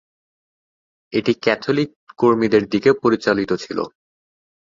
এটি 1.13 1.33
ক্যাথলিক 1.43 1.89
কর্মীদের 2.19 2.63
দিকে 2.69 2.89
পরিচালিত 3.03 3.51
ছিল। 3.63 3.79